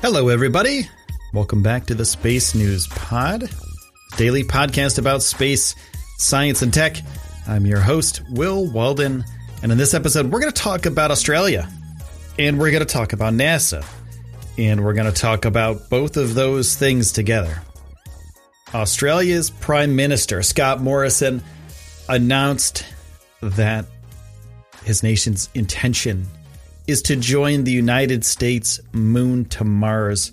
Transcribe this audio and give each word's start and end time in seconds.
Hello, 0.00 0.28
everybody. 0.28 0.88
Welcome 1.34 1.60
back 1.60 1.86
to 1.86 1.94
the 1.94 2.04
Space 2.04 2.54
News 2.54 2.86
Pod, 2.86 3.50
daily 4.16 4.44
podcast 4.44 4.96
about 5.00 5.24
space, 5.24 5.74
science, 6.18 6.62
and 6.62 6.72
tech. 6.72 6.98
I'm 7.48 7.66
your 7.66 7.80
host, 7.80 8.22
Will 8.30 8.70
Walden, 8.70 9.24
and 9.60 9.72
in 9.72 9.76
this 9.76 9.94
episode, 9.94 10.26
we're 10.26 10.38
going 10.38 10.52
to 10.52 10.62
talk 10.62 10.86
about 10.86 11.10
Australia, 11.10 11.68
and 12.38 12.60
we're 12.60 12.70
going 12.70 12.86
to 12.86 12.86
talk 12.86 13.12
about 13.12 13.32
NASA, 13.34 13.84
and 14.56 14.84
we're 14.84 14.94
going 14.94 15.12
to 15.12 15.20
talk 15.20 15.44
about 15.44 15.90
both 15.90 16.16
of 16.16 16.34
those 16.34 16.76
things 16.76 17.10
together. 17.10 17.60
Australia's 18.72 19.50
Prime 19.50 19.96
Minister, 19.96 20.44
Scott 20.44 20.80
Morrison, 20.80 21.42
announced 22.08 22.86
that 23.42 23.84
his 24.84 25.02
nation's 25.02 25.50
intention 25.54 26.28
is 26.88 27.02
to 27.02 27.14
join 27.14 27.64
the 27.64 27.70
United 27.70 28.24
States 28.24 28.80
Moon 28.92 29.44
to 29.44 29.62
Mars 29.62 30.32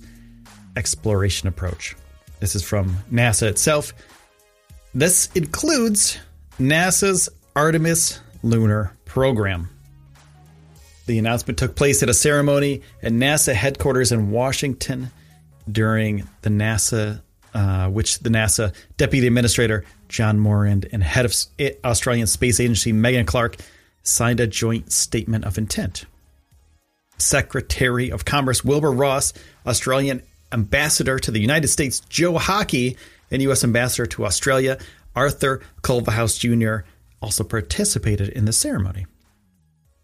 exploration 0.78 1.50
approach. 1.50 1.96
This 2.40 2.56
is 2.56 2.64
from 2.64 2.96
NASA 3.12 3.48
itself. 3.48 3.94
This 4.94 5.30
includes 5.36 6.18
NASA's 6.58 7.28
Artemis 7.58 8.22
lunar 8.42 8.94
program. 9.04 9.70
The 11.08 11.20
announcement 11.20 11.60
took 11.60 11.76
place 11.76 12.02
at 12.02 12.10
a 12.10 12.14
ceremony 12.14 12.82
at 13.04 13.12
NASA 13.12 13.54
headquarters 13.54 14.14
in 14.14 14.32
Washington 14.32 15.12
during 15.70 16.28
the 16.42 16.50
NASA, 16.50 17.22
uh, 17.54 17.90
which 17.90 18.20
the 18.20 18.30
NASA 18.30 18.74
Deputy 18.96 19.28
Administrator 19.28 19.84
John 20.08 20.40
Morhard 20.40 20.88
and 20.94 21.04
head 21.04 21.26
of 21.26 21.36
Australian 21.84 22.28
Space 22.28 22.62
Agency 22.62 22.94
Megan 22.94 23.26
Clark 23.26 23.58
signed 24.04 24.40
a 24.40 24.48
joint 24.48 24.94
statement 24.94 25.44
of 25.44 25.58
intent. 25.58 26.06
Secretary 27.18 28.12
of 28.12 28.26
Commerce 28.26 28.64
Wilbur 28.64 28.92
Ross, 28.92 29.34
Australian 29.66 30.22
Ambassador 30.52 31.20
to 31.20 31.32
the 31.32 31.40
United 31.40 31.68
States 31.68 32.02
Joe 32.02 32.38
Hockey, 32.38 32.98
and 33.32 33.42
U.S. 33.44 33.64
Ambassador 33.64 34.06
to 34.06 34.26
Australia 34.26 34.78
Arthur 35.16 35.62
Culverhouse 35.82 36.38
Jr. 36.38 36.88
also 37.22 37.44
participated 37.44 38.30
in 38.30 38.46
the 38.46 38.54
ceremony. 38.54 39.06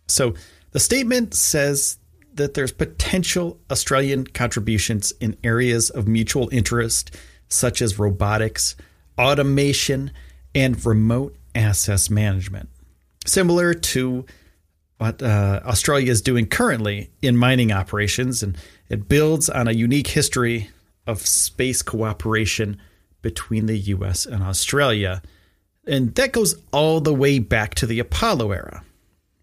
So 0.08 0.34
the 0.72 0.80
statement 0.80 1.34
says 1.34 1.98
that 2.34 2.54
there's 2.54 2.72
potential 2.72 3.60
Australian 3.70 4.26
contributions 4.26 5.12
in 5.20 5.38
areas 5.44 5.90
of 5.90 6.08
mutual 6.08 6.50
interest, 6.52 7.16
such 7.50 7.82
as 7.82 8.00
robotics, 8.00 8.76
automation, 9.18 10.12
and 10.56 10.84
remote 10.86 11.36
access 11.54 12.10
management. 12.10 12.70
Similar 13.26 13.74
to 13.74 14.26
what 15.02 15.20
uh, 15.24 15.60
Australia 15.66 16.12
is 16.12 16.22
doing 16.22 16.46
currently 16.46 17.10
in 17.24 17.36
mining 17.36 17.72
operations, 17.72 18.44
and 18.44 18.56
it 18.88 19.10
builds 19.10 19.50
on 19.50 19.68
a 19.68 19.72
unique 19.72 20.06
history 20.06 20.70
of 21.08 21.26
space 21.26 21.82
cooperation 21.82 22.80
between 23.24 23.66
the 23.66 23.80
US 23.80 24.28
and 24.28 24.44
Australia. 24.44 25.24
And 25.88 26.14
that 26.14 26.34
goes 26.34 26.54
all 26.72 27.02
the 27.02 27.16
way 27.16 27.40
back 27.40 27.74
to 27.76 27.88
the 27.88 27.98
Apollo 27.98 28.52
era. 28.52 28.84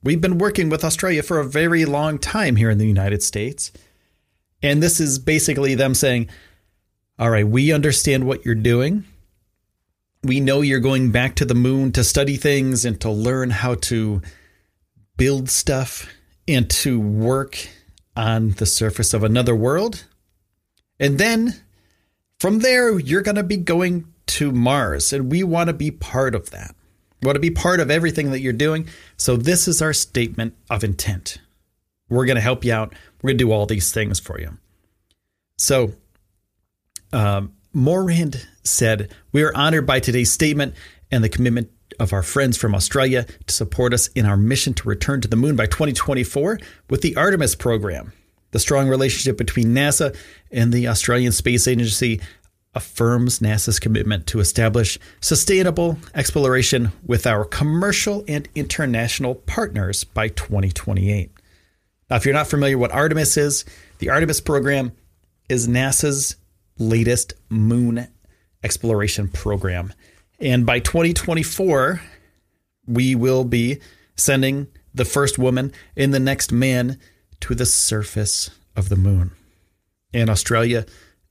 We've 0.05 0.21
been 0.21 0.38
working 0.38 0.69
with 0.69 0.84
Australia 0.84 1.25
for 1.25 1.41
a 1.41 1.44
very 1.44 1.84
long 1.84 2.21
time 2.21 2.55
here 2.55 2.71
in 2.71 2.78
the 2.78 2.87
United 2.87 3.25
States. 3.25 3.72
And 4.62 4.81
this 4.81 5.00
is 5.00 5.19
basically 5.19 5.75
them 5.75 5.93
saying, 5.93 6.28
all 7.19 7.31
right, 7.31 7.47
we 7.47 7.72
understand 7.72 8.28
what 8.28 8.44
you're 8.44 8.55
doing. 8.55 9.03
We 10.22 10.38
know 10.38 10.61
you're 10.61 10.78
going 10.78 11.11
back 11.11 11.34
to 11.34 11.44
the 11.44 11.56
moon 11.56 11.91
to 11.93 12.05
study 12.05 12.37
things 12.37 12.84
and 12.84 13.00
to 13.00 13.11
learn 13.11 13.50
how 13.50 13.75
to 13.75 14.22
build 15.19 15.51
stuff 15.51 16.09
and 16.49 16.71
to 16.71 16.99
work 16.99 17.69
on 18.17 18.53
the 18.53 18.65
surface 18.65 19.12
of 19.12 19.23
another 19.23 19.55
world. 19.55 20.06
And 20.99 21.19
then 21.19 21.55
from 22.41 22.61
there, 22.61 22.99
you're 22.99 23.21
going 23.21 23.37
to 23.37 23.43
be 23.43 23.59
going 23.59 24.06
to 24.27 24.53
Mars, 24.53 25.12
and 25.12 25.31
we 25.31 25.43
want 25.43 25.69
to 25.69 25.75
be 25.75 25.91
part 25.91 26.34
of 26.34 26.51
that. 26.51 26.75
We 27.21 27.27
want 27.27 27.37
to 27.37 27.41
be 27.41 27.51
part 27.51 27.81
of 27.81 27.91
everything 27.91 28.31
that 28.31 28.41
you're 28.41 28.53
doing. 28.53 28.89
So, 29.17 29.37
this 29.37 29.67
is 29.67 29.83
our 29.83 29.93
statement 29.93 30.55
of 30.71 30.84
intent. 30.84 31.39
We're 32.09 32.27
going 32.27 32.37
to 32.37 32.43
help 32.43 32.65
you 32.65 32.73
out. 32.73 32.95
We're 33.21 33.29
going 33.29 33.39
to 33.39 33.45
do 33.45 33.53
all 33.53 33.67
these 33.67 33.91
things 33.91 34.21
for 34.21 34.41
you. 34.41 34.56
So, 35.56 35.95
um, 37.12 37.55
Morhard 37.73 38.47
said, 38.62 39.12
We 39.33 39.43
are 39.43 39.55
honored 39.56 39.87
by 39.87 40.00
today's 40.00 40.31
statement 40.31 40.75
and 41.11 41.25
the 41.25 41.29
commitment 41.29 41.71
of 41.99 42.12
our 42.12 42.22
friends 42.22 42.56
from 42.56 42.75
Australia 42.75 43.26
to 43.47 43.54
support 43.54 43.94
us 43.94 44.09
in 44.09 44.26
our 44.26 44.37
mission 44.37 44.75
to 44.75 44.88
return 44.88 45.21
to 45.21 45.28
the 45.28 45.37
moon 45.37 45.56
by 45.56 45.66
2024 45.66 46.59
with 46.91 47.03
the 47.03 47.16
Artemis 47.16 47.54
program. 47.54 48.12
The 48.50 48.59
strong 48.59 48.88
relationship 48.88 49.37
between 49.37 49.75
NASA 49.75 50.16
and 50.50 50.72
the 50.72 50.88
Australian 50.88 51.32
Space 51.32 51.69
Agency 51.69 52.21
affirms 52.75 53.41
NASA's 53.41 53.78
commitment 53.78 54.26
to 54.28 54.41
establish 54.41 54.99
sustainable 55.21 55.99
exploration 56.15 56.93
with 57.04 57.26
our 57.26 57.44
commercial 57.44 58.25
and 58.28 58.49
international 58.55 59.34
partners 59.34 60.05
by 60.05 60.28
2028. 60.28 61.31
Now, 62.09 62.16
if 62.16 62.25
you're 62.25 62.34
not 62.34 62.47
familiar 62.47 62.78
what 62.78 62.93
Artemis 62.93 63.37
is, 63.37 63.65
the 63.99 64.10
Artemis 64.10 64.41
program 64.41 64.93
is 65.49 65.69
NASA's 65.69 66.37
latest 66.78 67.34
moon 67.49 68.06
exploration 68.62 69.28
program. 69.28 69.93
And 70.38 70.65
by 70.65 70.78
2024, 70.81 72.00
we 72.87 73.15
will 73.15 73.44
be 73.44 73.81
sending 74.16 74.69
the 74.94 75.04
first 75.04 75.38
woman 75.38 75.72
and 75.97 76.12
the 76.12 76.21
next 76.21 76.53
man 76.53 76.99
to 77.41 77.54
the 77.54 77.66
surface 77.66 78.50
of 78.76 78.88
the 78.88 78.97
moon. 78.97 79.32
And 80.12 80.31
Australia 80.31 80.87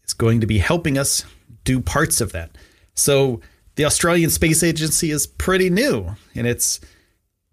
is 0.05 0.13
going 0.13 0.41
to 0.41 0.47
be 0.47 0.59
helping 0.59 0.97
us 0.97 1.25
do 1.63 1.79
parts 1.79 2.21
of 2.21 2.31
that. 2.31 2.57
So 2.93 3.41
the 3.75 3.85
Australian 3.85 4.29
Space 4.29 4.63
Agency 4.63 5.11
is 5.11 5.27
pretty 5.27 5.69
new 5.69 6.15
and 6.35 6.47
it's 6.47 6.79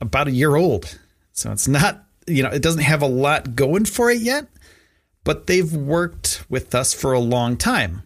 about 0.01 0.29
a 0.29 0.33
year 0.33 0.57
old. 0.57 0.99
So 1.33 1.51
it's 1.53 1.69
not, 1.69 2.05
you 2.27 2.43
know, 2.43 2.51
it 2.51 2.63
doesn't 2.63 2.83
have 2.83 3.03
a 3.03 3.07
lot 3.07 3.57
going 3.57 3.85
for 3.85 4.11
it 4.11 4.21
yet, 4.21 4.47
but 5.25 5.47
they've 5.47 5.73
worked 5.73 6.45
with 6.49 6.75
us 6.75 6.95
for 6.95 7.13
a 7.13 7.21
long 7.21 7.57
time. 7.57 8.03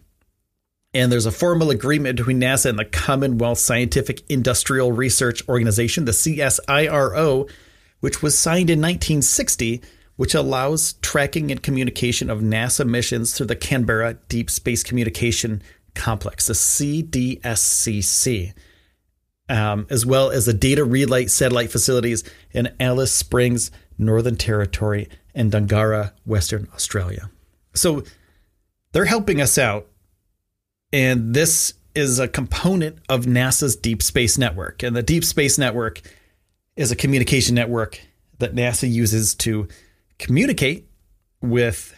And 0.93 1.11
there's 1.11 1.27
a 1.27 1.31
formal 1.31 1.69
agreement 1.69 2.17
between 2.17 2.41
NASA 2.41 2.67
and 2.67 2.79
the 2.79 2.85
Commonwealth 2.85 3.59
Scientific 3.59 4.23
Industrial 4.29 4.91
Research 4.91 5.47
Organization, 5.47 6.05
the 6.05 6.11
CSIRO, 6.11 7.49
which 7.99 8.23
was 8.23 8.37
signed 8.37 8.71
in 8.71 8.79
1960, 8.79 9.83
which 10.15 10.33
allows 10.33 10.93
tracking 10.93 11.51
and 11.51 11.61
communication 11.61 12.29
of 12.29 12.39
NASA 12.39 12.87
missions 12.87 13.35
through 13.35 13.45
the 13.45 13.55
Canberra 13.55 14.15
Deep 14.29 14.49
Space 14.49 14.83
Communication 14.83 15.61
Complex, 15.93 16.47
the 16.47 16.53
CDSCC, 16.53 18.53
um, 19.47 19.85
as 19.91 20.07
well 20.07 20.31
as 20.31 20.45
the 20.45 20.53
data 20.53 20.83
relay 20.83 21.27
satellite 21.27 21.71
facilities 21.71 22.23
in 22.51 22.73
Alice 22.79 23.11
Springs, 23.11 23.69
Northern 23.99 24.37
Territory, 24.37 25.07
and 25.35 25.51
Dongara, 25.51 26.13
Western 26.25 26.67
Australia. 26.73 27.29
So 27.75 28.03
they're 28.91 29.05
helping 29.05 29.39
us 29.39 29.59
out 29.59 29.87
and 30.91 31.33
this 31.33 31.73
is 31.95 32.19
a 32.19 32.27
component 32.27 32.99
of 33.09 33.25
NASA's 33.25 33.75
Deep 33.75 34.01
Space 34.01 34.37
Network. 34.37 34.83
And 34.83 34.95
the 34.95 35.03
Deep 35.03 35.23
Space 35.23 35.57
Network 35.57 36.01
is 36.75 36.91
a 36.91 36.95
communication 36.95 37.55
network 37.55 37.99
that 38.39 38.55
NASA 38.55 38.89
uses 38.89 39.35
to 39.35 39.67
communicate 40.17 40.87
with 41.41 41.93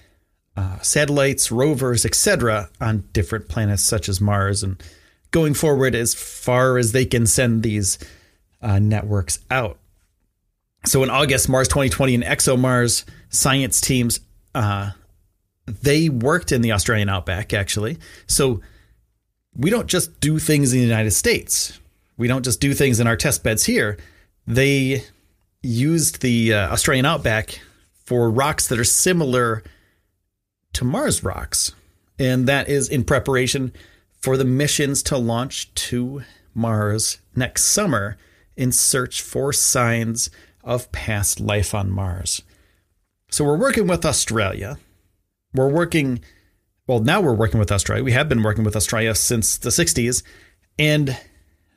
uh, 0.57 0.79
satellites, 0.79 1.51
rovers, 1.51 2.05
etc., 2.05 2.69
on 2.79 3.07
different 3.13 3.47
planets 3.47 3.83
such 3.83 4.09
as 4.09 4.19
Mars, 4.19 4.63
and 4.63 4.81
going 5.31 5.53
forward 5.53 5.95
as 5.95 6.13
far 6.13 6.77
as 6.77 6.91
they 6.91 7.05
can 7.05 7.25
send 7.25 7.63
these 7.63 7.97
uh, 8.61 8.79
networks 8.79 9.39
out. 9.49 9.77
So 10.85 11.03
in 11.03 11.09
August, 11.09 11.47
Mars 11.47 11.67
2020 11.67 12.15
and 12.15 12.23
ExoMars 12.23 13.05
science 13.29 13.79
teams 13.79 14.19
uh, 14.53 14.91
they 15.81 16.09
worked 16.09 16.51
in 16.51 16.61
the 16.61 16.71
Australian 16.71 17.09
outback 17.09 17.53
actually. 17.53 17.97
So 18.27 18.61
we 19.56 19.69
don't 19.69 19.88
just 19.88 20.19
do 20.19 20.39
things 20.39 20.74
in 20.74 20.80
the 20.80 20.86
United 20.86 21.12
States. 21.12 21.80
We 22.18 22.27
don't 22.27 22.44
just 22.44 22.62
do 22.62 22.74
things 22.74 23.00
in 23.00 23.07
our 23.07 23.18
test 23.18 23.44
beds 23.44 23.65
here. 23.65 23.98
They 24.48 25.03
used 25.62 26.21
the 26.21 26.53
uh, 26.53 26.71
Australian 26.71 27.06
outback 27.06 27.59
for 28.06 28.30
rocks 28.30 28.68
that 28.68 28.80
are 28.80 28.83
similar 28.83 29.63
to 30.74 30.86
Mars 30.86 31.24
rocks. 31.24 31.74
And 32.19 32.48
that 32.48 32.69
is 32.69 32.89
in 32.89 33.03
preparation 33.03 33.74
for 34.19 34.38
the 34.38 34.45
missions 34.45 35.01
to 35.03 35.18
launch 35.18 35.74
to 35.74 36.24
Mars 36.53 37.19
next 37.36 37.63
summer 37.63 38.18
in 38.56 38.71
search 38.71 39.21
for 39.21 39.51
signs 39.51 40.30
of 40.63 40.92
past 40.92 41.39
life 41.39 41.74
on 41.74 41.89
Mars. 41.89 42.44
So 43.30 43.45
we're 43.45 43.57
working 43.57 43.88
with 43.88 44.06
Australia. 44.06 44.77
We're 45.53 45.69
working, 45.71 46.19
well, 46.88 47.00
now 47.00 47.22
we're 47.22 47.33
working 47.33 47.60
with 47.60 47.72
Australia. 47.72 48.04
We 48.04 48.12
have 48.12 48.28
been 48.28 48.44
working 48.44 48.63
with 48.63 48.75
Australia 48.75 49.16
since 49.16 49.57
the 49.57 49.69
60s. 49.69 50.24
And 50.80 51.18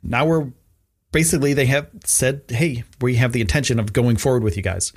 now 0.03 0.27
we're 0.27 0.51
basically, 1.13 1.53
they 1.53 1.67
have 1.67 1.89
said, 2.05 2.43
hey, 2.49 2.85
we 3.01 3.17
have 3.17 3.33
the 3.33 3.41
intention 3.41 3.79
of 3.79 3.93
going 3.93 4.17
forward 4.17 4.43
with 4.43 4.57
you 4.57 4.63
guys. 4.63 4.93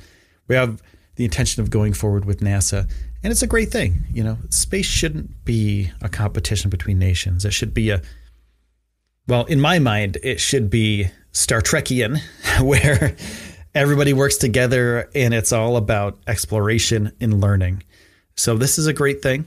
We 0.47 0.55
have 0.55 0.81
the 1.15 1.25
intention 1.25 1.61
of 1.61 1.69
going 1.69 1.93
forward 1.93 2.25
with 2.25 2.39
NASA. 2.39 2.89
And 3.23 3.31
it's 3.31 3.41
a 3.41 3.47
great 3.47 3.69
thing. 3.69 4.05
You 4.13 4.23
know, 4.23 4.37
space 4.49 4.85
shouldn't 4.85 5.43
be 5.43 5.91
a 6.01 6.09
competition 6.09 6.69
between 6.69 6.99
nations. 6.99 7.43
It 7.43 7.53
should 7.53 7.73
be 7.73 7.89
a, 7.89 8.01
well, 9.27 9.45
in 9.45 9.59
my 9.59 9.79
mind, 9.79 10.17
it 10.23 10.39
should 10.39 10.69
be 10.69 11.09
Star 11.31 11.61
Trekian, 11.61 12.19
where 12.61 13.15
everybody 13.75 14.13
works 14.13 14.37
together 14.37 15.09
and 15.13 15.33
it's 15.33 15.51
all 15.51 15.75
about 15.75 16.17
exploration 16.27 17.11
and 17.19 17.41
learning. 17.41 17.83
So, 18.35 18.55
this 18.55 18.77
is 18.77 18.87
a 18.87 18.93
great 18.93 19.21
thing. 19.21 19.45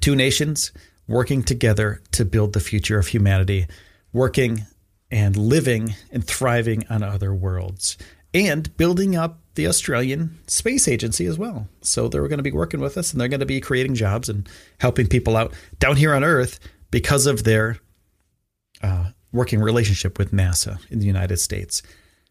Two 0.00 0.16
nations 0.16 0.72
working 1.06 1.42
together 1.42 2.00
to 2.12 2.24
build 2.24 2.52
the 2.52 2.60
future 2.60 2.98
of 2.98 3.08
humanity, 3.08 3.66
working 4.12 4.66
and 5.10 5.36
living 5.36 5.94
and 6.12 6.24
thriving 6.24 6.86
on 6.88 7.02
other 7.02 7.34
worlds, 7.34 7.98
and 8.32 8.76
building 8.76 9.16
up 9.16 9.40
the 9.56 9.66
Australian 9.66 10.38
Space 10.46 10.86
Agency 10.86 11.26
as 11.26 11.36
well. 11.36 11.68
So, 11.82 12.08
they're 12.08 12.28
going 12.28 12.38
to 12.38 12.44
be 12.44 12.52
working 12.52 12.80
with 12.80 12.96
us 12.96 13.12
and 13.12 13.20
they're 13.20 13.28
going 13.28 13.40
to 13.40 13.46
be 13.46 13.60
creating 13.60 13.96
jobs 13.96 14.28
and 14.28 14.48
helping 14.78 15.08
people 15.08 15.36
out 15.36 15.52
down 15.78 15.96
here 15.96 16.14
on 16.14 16.24
Earth 16.24 16.60
because 16.90 17.26
of 17.26 17.44
their 17.44 17.78
uh, 18.82 19.10
working 19.32 19.60
relationship 19.60 20.18
with 20.18 20.32
NASA 20.32 20.78
in 20.90 21.00
the 21.00 21.06
United 21.06 21.38
States. 21.38 21.82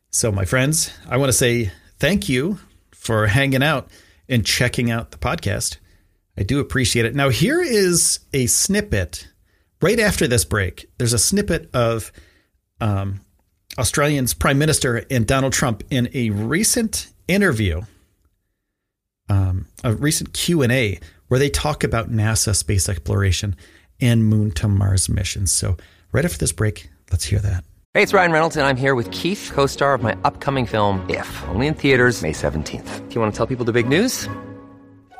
So, 0.10 0.32
my 0.32 0.46
friends, 0.46 0.92
I 1.08 1.18
want 1.18 1.30
to 1.30 1.38
say 1.38 1.72
thank 2.00 2.30
you 2.30 2.60
for 2.92 3.28
hanging 3.28 3.64
out 3.64 3.90
and 4.28 4.46
checking 4.46 4.90
out 4.90 5.12
the 5.12 5.18
podcast. 5.18 5.78
I 6.40 6.44
do 6.44 6.62
appreciate 6.62 7.06
it. 7.06 7.14
Now, 7.14 7.28
here 7.28 7.62
is 7.62 8.22
a 8.34 8.46
snippet 8.48 9.28
right 9.82 10.00
after 10.00 10.26
this 10.26 10.46
break. 10.46 10.90
There's 10.98 11.12
a 11.12 11.20
snippet 11.20 11.70
of 11.74 12.14
um, 12.80 13.20
Australian's 13.78 14.34
Prime 14.34 14.58
Minister 14.58 15.06
and 15.12 15.28
Donald 15.28 15.52
Trump 15.52 15.84
in 15.90 16.10
a 16.14 16.30
recent 16.30 17.12
interview, 17.28 17.82
um, 19.28 19.68
a 19.84 19.94
recent 19.94 20.34
Q 20.34 20.62
and 20.62 20.72
A, 20.72 21.02
where 21.28 21.42
they 21.42 21.50
talk 21.50 21.84
about 21.84 22.10
NASA 22.10 22.56
space 22.56 22.88
exploration 22.88 23.58
and 24.00 24.24
Moon 24.24 24.52
to 24.52 24.70
Mars 24.70 25.10
missions. 25.10 25.52
So, 25.52 25.76
right 26.14 26.24
after 26.24 26.38
this 26.38 26.54
break, 26.54 26.90
let's 27.12 27.26
hear 27.26 27.40
that. 27.40 27.66
Hey, 27.94 28.04
it's 28.04 28.14
Ryan 28.14 28.32
Reynolds, 28.32 28.56
and 28.56 28.66
I'm 28.66 28.78
here 28.78 28.96
with 28.96 29.12
Keith, 29.12 29.52
co 29.54 29.66
star 29.66 29.94
of 29.94 30.02
my 30.02 30.18
upcoming 30.24 30.66
film, 30.66 31.06
If, 31.10 31.44
only 31.50 31.68
in 31.68 31.74
theaters, 31.74 32.22
May 32.22 32.32
17th. 32.32 33.10
Do 33.10 33.16
you 33.16 33.20
want 33.20 33.34
to 33.34 33.38
tell 33.38 33.48
people 33.48 33.66
the 33.66 33.74
big 33.74 33.90
news? 33.90 34.30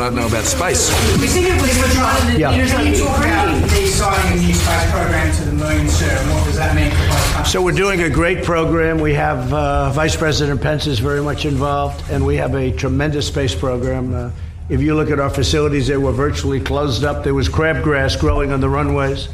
I 0.00 0.04
don't 0.04 0.14
know 0.14 0.26
about 0.26 0.44
space. 0.44 0.88
We 1.20 1.26
think 1.26 1.46
if 1.48 1.60
we 1.60 1.68
were 1.82 1.92
trying, 1.92 2.40
Yeah. 2.40 2.52
you 2.52 2.62
you 2.90 2.98
talk 3.04 3.18
about 3.18 3.68
the 3.68 3.86
signing 3.86 4.38
a 4.38 4.42
new 4.46 4.54
space 4.54 4.90
program 4.90 5.30
to 5.36 5.44
the 5.44 5.52
moon, 5.52 5.88
sir, 5.90 6.06
and 6.08 6.30
what 6.30 6.44
does 6.46 6.56
that 6.56 6.74
mean 6.74 6.90
for? 6.90 7.44
So 7.44 7.60
we're 7.60 7.72
doing 7.72 8.02
a 8.02 8.08
great 8.08 8.42
program. 8.42 8.98
We 8.98 9.12
have 9.14 9.52
uh, 9.52 9.90
Vice 9.90 10.16
President 10.16 10.62
Pence 10.62 10.86
is 10.86 11.00
very 11.00 11.22
much 11.22 11.44
involved, 11.44 12.02
and 12.10 12.24
we 12.24 12.36
have 12.36 12.54
a 12.54 12.72
tremendous 12.72 13.26
space 13.26 13.54
program. 13.54 14.14
Uh, 14.14 14.30
if 14.70 14.80
you 14.80 14.94
look 14.94 15.10
at 15.10 15.20
our 15.20 15.28
facilities, 15.28 15.86
they 15.88 15.98
were 15.98 16.12
virtually 16.12 16.60
closed 16.60 17.04
up. 17.04 17.22
There 17.22 17.34
was 17.34 17.50
crabgrass 17.50 18.18
growing 18.18 18.52
on 18.52 18.60
the 18.60 18.70
runways, 18.70 19.28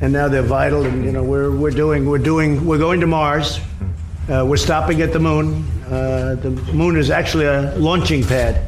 and 0.00 0.12
now 0.12 0.28
they're 0.28 0.42
vital. 0.42 0.84
And 0.84 1.04
you 1.04 1.10
know, 1.10 1.24
we're 1.24 1.50
we're 1.50 1.72
doing 1.72 2.06
we're 2.08 2.18
doing 2.18 2.64
we're 2.64 2.78
going 2.78 3.00
to 3.00 3.08
Mars. 3.08 3.58
Uh, 4.28 4.44
we're 4.46 4.58
stopping 4.58 5.02
at 5.02 5.12
the 5.12 5.18
moon. 5.18 5.64
Uh, 5.86 6.36
the 6.40 6.50
moon 6.72 6.96
is 6.96 7.10
actually 7.10 7.46
a 7.46 7.74
launching 7.76 8.22
pad. 8.22 8.64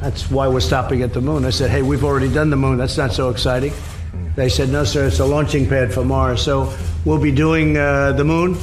That's 0.00 0.30
why 0.30 0.46
we're 0.48 0.60
stopping 0.60 1.02
at 1.02 1.12
the 1.12 1.20
moon. 1.20 1.44
I 1.44 1.50
said, 1.50 1.70
hey, 1.70 1.82
we've 1.82 2.04
already 2.04 2.32
done 2.32 2.50
the 2.50 2.56
moon. 2.56 2.76
That's 2.76 2.96
not 2.96 3.12
so 3.12 3.30
exciting. 3.30 3.72
They 4.36 4.48
said, 4.50 4.68
no, 4.68 4.84
sir, 4.84 5.06
it's 5.06 5.18
a 5.18 5.24
launching 5.24 5.66
pad 5.66 5.92
for 5.92 6.04
Mars. 6.04 6.42
So 6.42 6.74
we'll 7.04 7.20
be 7.20 7.32
doing 7.32 7.76
uh, 7.78 8.12
the 8.12 8.24
moon, 8.24 8.58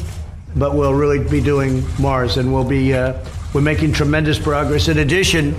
but 0.55 0.75
we'll 0.75 0.93
really 0.93 1.19
be 1.19 1.41
doing 1.41 1.83
Mars, 1.99 2.37
and 2.37 2.53
we'll 2.53 2.63
be 2.63 2.93
uh, 2.93 3.17
we're 3.53 3.61
making 3.61 3.93
tremendous 3.93 4.37
progress. 4.37 4.87
In 4.87 4.99
addition, 4.99 5.55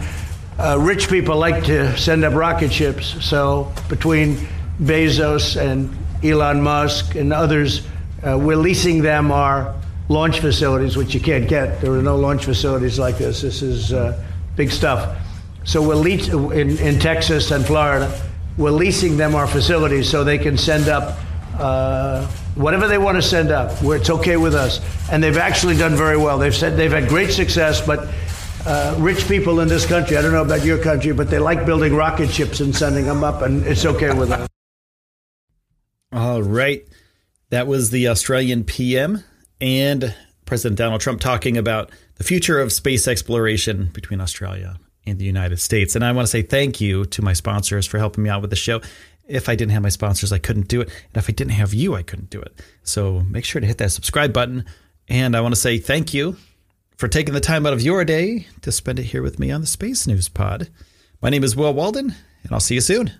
uh, 0.58 0.78
rich 0.80 1.08
people 1.08 1.36
like 1.36 1.64
to 1.64 1.96
send 1.96 2.24
up 2.24 2.34
rocket 2.34 2.72
ships. 2.72 3.24
So 3.24 3.72
between 3.88 4.36
Bezos 4.80 5.60
and 5.60 5.90
Elon 6.24 6.62
Musk 6.62 7.16
and 7.16 7.32
others, 7.32 7.86
uh, 8.22 8.38
we're 8.38 8.56
leasing 8.56 9.02
them 9.02 9.32
our 9.32 9.74
launch 10.08 10.38
facilities, 10.38 10.96
which 10.96 11.14
you 11.14 11.20
can't 11.20 11.48
get. 11.48 11.80
There 11.80 11.92
are 11.92 12.02
no 12.02 12.16
launch 12.16 12.44
facilities 12.44 12.98
like 12.98 13.18
this. 13.18 13.42
This 13.42 13.62
is 13.62 13.92
uh, 13.92 14.24
big 14.54 14.70
stuff. 14.70 15.18
So 15.64 15.82
we're 15.82 16.52
in, 16.52 16.78
in 16.78 16.98
Texas 16.98 17.50
and 17.50 17.64
Florida. 17.64 18.20
We're 18.56 18.70
leasing 18.70 19.16
them 19.16 19.34
our 19.34 19.46
facilities 19.46 20.08
so 20.08 20.22
they 20.22 20.38
can 20.38 20.56
send 20.56 20.88
up 20.88 21.18
uh, 21.58 22.26
whatever 22.54 22.86
they 22.86 22.98
want 22.98 23.16
to 23.16 23.22
send 23.22 23.50
up. 23.50 23.82
Where 23.82 23.96
it's 23.96 24.10
okay 24.10 24.36
with 24.36 24.54
us, 24.54 24.80
and 25.10 25.22
they've 25.22 25.36
actually 25.36 25.76
done 25.76 25.96
very 25.96 26.16
well. 26.16 26.38
They've 26.38 26.54
said 26.54 26.76
they've 26.76 26.92
had 26.92 27.08
great 27.08 27.32
success, 27.32 27.84
but. 27.84 28.08
Uh, 28.66 28.96
rich 28.96 29.28
people 29.28 29.60
in 29.60 29.68
this 29.68 29.84
country, 29.84 30.16
I 30.16 30.22
don't 30.22 30.32
know 30.32 30.40
about 30.40 30.64
your 30.64 30.82
country, 30.82 31.12
but 31.12 31.28
they 31.28 31.38
like 31.38 31.66
building 31.66 31.94
rocket 31.94 32.30
ships 32.30 32.60
and 32.60 32.74
sending 32.74 33.04
them 33.04 33.22
up, 33.22 33.42
and 33.42 33.62
it's 33.66 33.84
okay 33.84 34.10
with 34.14 34.32
us. 34.32 34.48
All 36.10 36.42
right. 36.42 36.82
That 37.50 37.66
was 37.66 37.90
the 37.90 38.08
Australian 38.08 38.64
PM 38.64 39.22
and 39.60 40.14
President 40.46 40.78
Donald 40.78 41.02
Trump 41.02 41.20
talking 41.20 41.58
about 41.58 41.90
the 42.14 42.24
future 42.24 42.58
of 42.58 42.72
space 42.72 43.06
exploration 43.06 43.90
between 43.92 44.18
Australia 44.18 44.78
and 45.06 45.18
the 45.18 45.24
United 45.24 45.58
States. 45.58 45.94
And 45.94 46.04
I 46.04 46.12
want 46.12 46.26
to 46.26 46.30
say 46.30 46.42
thank 46.42 46.80
you 46.80 47.04
to 47.06 47.22
my 47.22 47.32
sponsors 47.32 47.86
for 47.86 47.98
helping 47.98 48.24
me 48.24 48.30
out 48.30 48.40
with 48.40 48.50
the 48.50 48.56
show. 48.56 48.80
If 49.26 49.48
I 49.48 49.54
didn't 49.54 49.72
have 49.72 49.82
my 49.82 49.88
sponsors, 49.88 50.32
I 50.32 50.38
couldn't 50.38 50.68
do 50.68 50.80
it. 50.80 50.88
And 50.88 51.16
if 51.16 51.28
I 51.28 51.32
didn't 51.32 51.52
have 51.52 51.72
you, 51.72 51.94
I 51.94 52.02
couldn't 52.02 52.30
do 52.30 52.40
it. 52.40 52.60
So 52.82 53.20
make 53.20 53.44
sure 53.44 53.60
to 53.60 53.66
hit 53.66 53.78
that 53.78 53.92
subscribe 53.92 54.32
button. 54.32 54.64
And 55.08 55.36
I 55.36 55.40
want 55.40 55.54
to 55.54 55.60
say 55.60 55.78
thank 55.78 56.12
you 56.14 56.36
for 56.96 57.08
taking 57.08 57.34
the 57.34 57.40
time 57.40 57.66
out 57.66 57.72
of 57.72 57.82
your 57.82 58.04
day 58.04 58.46
to 58.62 58.72
spend 58.72 58.98
it 58.98 59.04
here 59.04 59.22
with 59.22 59.38
me 59.38 59.50
on 59.50 59.60
the 59.60 59.66
Space 59.66 60.06
News 60.06 60.28
Pod. 60.28 60.70
My 61.20 61.30
name 61.30 61.44
is 61.44 61.56
Will 61.56 61.72
Walden, 61.72 62.14
and 62.42 62.52
I'll 62.52 62.60
see 62.60 62.74
you 62.74 62.80
soon. 62.80 63.14